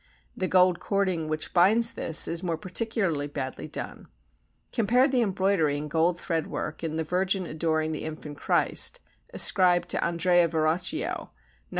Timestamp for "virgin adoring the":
7.03-8.05